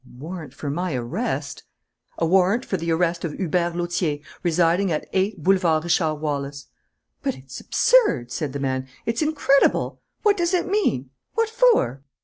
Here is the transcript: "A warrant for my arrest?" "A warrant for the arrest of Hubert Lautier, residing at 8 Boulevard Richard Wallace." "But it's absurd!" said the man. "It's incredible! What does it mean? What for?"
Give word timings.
"A 0.03 0.19
warrant 0.19 0.51
for 0.51 0.71
my 0.71 0.95
arrest?" 0.95 1.61
"A 2.17 2.25
warrant 2.25 2.65
for 2.65 2.75
the 2.75 2.89
arrest 2.91 3.23
of 3.23 3.33
Hubert 3.33 3.75
Lautier, 3.75 4.17
residing 4.41 4.91
at 4.91 5.07
8 5.13 5.43
Boulevard 5.43 5.83
Richard 5.83 6.15
Wallace." 6.15 6.69
"But 7.21 7.37
it's 7.37 7.61
absurd!" 7.61 8.31
said 8.31 8.53
the 8.53 8.59
man. 8.59 8.87
"It's 9.05 9.21
incredible! 9.21 10.01
What 10.23 10.37
does 10.37 10.55
it 10.55 10.65
mean? 10.67 11.11
What 11.35 11.49
for?" 11.49 12.01